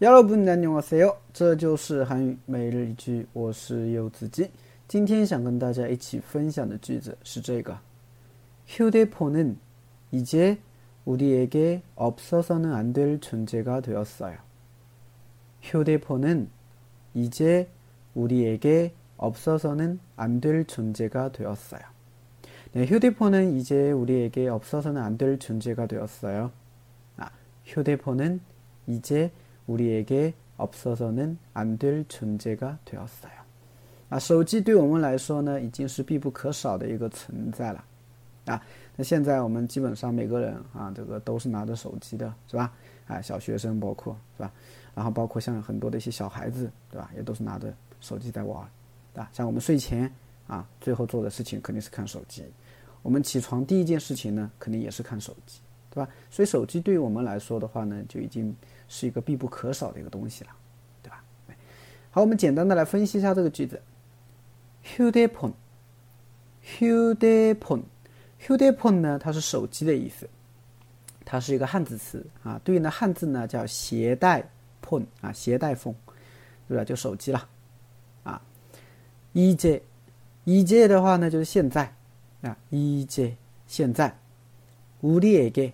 [0.00, 1.16] 여러분 안녕하세요.
[1.32, 4.50] 这就是韩语每日一句我是柚子鸡
[4.86, 7.78] 今天想跟大家一起分享的句子是这个
[8.66, 9.58] 휴대폰은
[10.10, 10.58] 이제
[11.04, 14.36] 우리에게 없어서는 안 될 존재가 되었어요.
[15.62, 16.50] 휴대폰은
[17.14, 17.68] 이제
[18.14, 21.80] 우리에게 없어서는 안 될 존재가 되었어요.
[22.72, 26.50] 네, 휴대폰은 이제 우리에게 없어서는 안 될 존재가 되었어요.
[27.16, 27.30] 아,
[27.64, 28.40] 휴대폰은
[28.88, 29.30] 이제
[29.70, 33.32] 우리에게 없어서는 안 될 존재가 되었어요.
[34.08, 37.84] 啊，手机对我们来说呢，已经是必不可少的一个存在了。
[38.46, 38.62] 啊，
[38.94, 42.72] 那现在我们基本上每个人啊，这个都是拿着手机的，是吧？
[43.08, 44.52] 啊，小学生包括是吧？
[44.94, 47.10] 然后包括像很多的一些小孩子，对吧？
[47.16, 48.64] 也都是拿着手机在玩，
[49.12, 49.28] 对吧？
[49.32, 50.10] 像我们睡前
[50.46, 52.44] 啊，最后做的事情肯定是看手机。
[55.90, 56.10] 对吧？
[56.30, 58.54] 所以手机对于我们来说的话呢，就已经
[58.86, 60.50] 是一个必不可少的一个东西了，
[61.02, 61.24] 对吧？
[62.10, 63.80] 好，我们简单的来分析一下这个句子。
[64.84, 65.52] 휴대폰,
[66.62, 67.82] 휴대폰,
[68.40, 70.28] 휴대폰 呢，它是首机的意思，
[71.24, 74.46] 它是一个汉字词啊，对应的汉字呢叫携带
[74.82, 75.94] 폰啊，携带风，
[76.68, 76.84] 对吧？
[76.84, 77.48] 就手机了
[78.22, 78.40] 啊。
[79.32, 79.80] 이제
[80.44, 81.92] 이제 的话呢就是现在，
[82.42, 82.56] 啊，
[85.02, 85.72] 우리에게，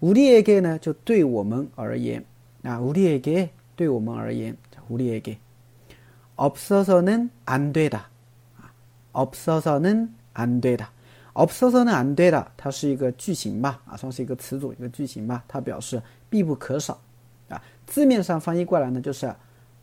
[0.00, 2.24] 우리에게呢就对我们而言，
[2.62, 4.56] 啊，우리에게对我们而言，
[4.88, 5.38] 우리에게
[6.36, 8.10] 없어서는 안 되다.
[9.12, 10.90] 없어서는 안 되다.
[11.34, 12.46] 없어서는 안 되다.
[12.56, 15.44] 它是一个句型吧，啊，算是一个词组，一个句型吧。
[15.46, 17.00] 它表示必不可少
[17.48, 19.32] 啊，字面上翻译过来呢，就是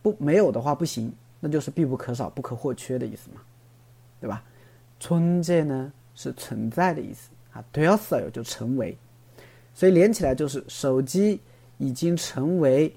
[0.00, 3.40] 不没有的话不行，那就是必不可少，不可或缺的意思嘛，
[4.20, 4.42] 对吧？
[5.00, 8.96] 存在呢是存在的意思啊，되었어요就成为，
[9.78, 11.40] 所以连起来就是手机
[11.78, 12.94] 已经成为，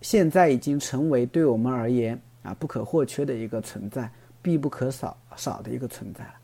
[0.00, 2.20] 现在已经成为对我们而言。
[2.44, 4.10] 啊，不可或缺的一个存在，
[4.42, 6.34] 必不可少少的一个存在了，